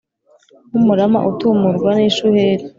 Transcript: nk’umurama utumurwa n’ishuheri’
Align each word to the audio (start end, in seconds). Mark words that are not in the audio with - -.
nk’umurama 0.69 1.19
utumurwa 1.29 1.89
n’ishuheri’ 1.97 2.63